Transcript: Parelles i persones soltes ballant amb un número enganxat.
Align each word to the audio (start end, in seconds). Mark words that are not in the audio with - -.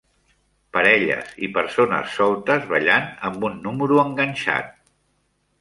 Parelles 0.77 1.35
i 1.47 1.49
persones 1.57 2.17
soltes 2.21 2.65
ballant 2.73 3.07
amb 3.31 3.47
un 3.51 3.63
número 3.69 4.03
enganxat. 4.09 4.77